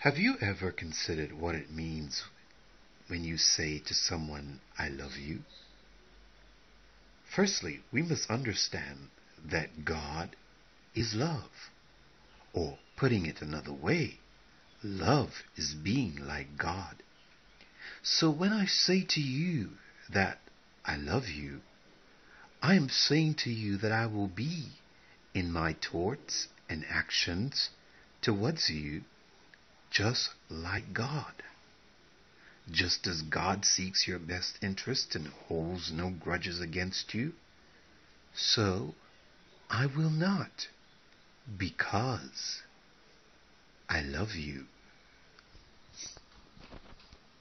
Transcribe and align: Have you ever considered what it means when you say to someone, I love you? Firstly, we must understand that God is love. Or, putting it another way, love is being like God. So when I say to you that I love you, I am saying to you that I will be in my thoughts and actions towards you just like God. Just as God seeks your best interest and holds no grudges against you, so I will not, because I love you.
Have 0.00 0.16
you 0.16 0.36
ever 0.40 0.72
considered 0.72 1.30
what 1.30 1.54
it 1.54 1.70
means 1.70 2.24
when 3.08 3.22
you 3.22 3.36
say 3.36 3.78
to 3.80 3.92
someone, 3.92 4.60
I 4.78 4.88
love 4.88 5.18
you? 5.18 5.40
Firstly, 7.36 7.80
we 7.92 8.00
must 8.00 8.30
understand 8.30 9.10
that 9.44 9.84
God 9.84 10.36
is 10.94 11.14
love. 11.14 11.50
Or, 12.54 12.78
putting 12.96 13.26
it 13.26 13.42
another 13.42 13.74
way, 13.74 14.20
love 14.82 15.42
is 15.54 15.74
being 15.74 16.16
like 16.16 16.56
God. 16.56 17.02
So 18.02 18.30
when 18.30 18.54
I 18.54 18.64
say 18.64 19.04
to 19.04 19.20
you 19.20 19.72
that 20.08 20.38
I 20.82 20.96
love 20.96 21.28
you, 21.28 21.60
I 22.62 22.74
am 22.74 22.88
saying 22.88 23.34
to 23.44 23.50
you 23.50 23.76
that 23.76 23.92
I 23.92 24.06
will 24.06 24.28
be 24.28 24.68
in 25.34 25.52
my 25.52 25.74
thoughts 25.74 26.48
and 26.70 26.86
actions 26.88 27.68
towards 28.22 28.70
you 28.70 29.02
just 29.90 30.30
like 30.48 30.92
God. 30.92 31.42
Just 32.70 33.06
as 33.06 33.22
God 33.22 33.64
seeks 33.64 34.06
your 34.06 34.18
best 34.18 34.58
interest 34.62 35.14
and 35.14 35.26
holds 35.48 35.90
no 35.92 36.10
grudges 36.10 36.60
against 36.60 37.14
you, 37.14 37.32
so 38.34 38.94
I 39.68 39.86
will 39.86 40.10
not, 40.10 40.68
because 41.58 42.62
I 43.88 44.02
love 44.02 44.34
you. 44.36 44.66